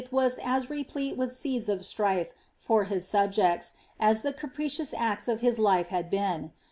was 0.09 0.39
as 0.43 0.67
replete 0.67 1.15
with 1.15 1.31
seeds 1.31 1.69
of 1.69 1.81
alrife 1.81 2.33
for 2.57 2.85
hi^, 2.85 2.95
fubjerif, 2.95 3.73
as 3.99 4.23
the 4.23 4.33
capricious 4.33 4.95
acts 4.97 5.27
of 5.27 5.41
his 5.41 5.59
life 5.59 5.89
had 5.89 6.09
been. 6.09 6.51